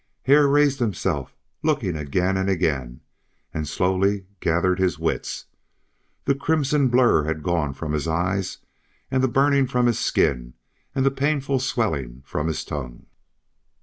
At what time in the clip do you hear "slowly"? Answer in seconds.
3.67-4.25